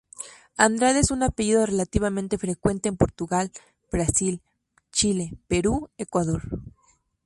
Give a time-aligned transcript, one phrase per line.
[0.57, 3.51] Andrade es un apellido relativamente frecuente en Portugal,
[3.91, 4.41] Brasil,
[4.91, 6.41] Chile, Perú, Ecuador.